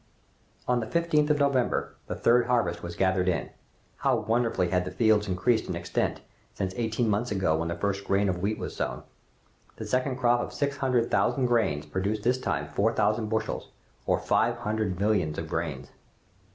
[0.67, 3.51] On the 15th of November, the third harvest was gathered in.
[3.97, 6.21] How wonderfully had the field increased in extent,
[6.55, 9.03] since eighteen months ago, when the first grain of wheat was sown!
[9.75, 13.67] The second crop of six hundred thousand grains produced this time four thousand bushels,
[14.07, 15.91] or five hundred millions of grains!